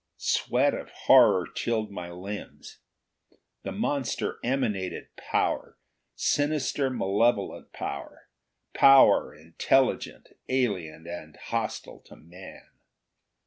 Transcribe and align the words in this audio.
Sweat 0.17 0.73
of 0.73 0.89
horror 0.89 1.45
chilled 1.53 1.91
my 1.91 2.09
limbs. 2.09 2.79
The 3.61 3.71
monster 3.71 4.39
emanated 4.43 5.15
power, 5.15 5.77
sinister, 6.15 6.89
malevolent 6.89 7.71
power, 7.71 8.27
power 8.73 9.35
intelligent, 9.35 10.29
alien 10.49 11.05
and 11.07 11.37
hostile 11.37 11.99
to 12.05 12.15
man. 12.15 12.67